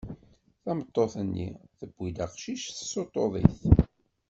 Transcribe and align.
Tameṭṭut-nni 0.63 1.49
tewwi 1.79 2.09
aqcic, 2.25 2.63
tessuṭṭeḍ-it. 2.69 3.59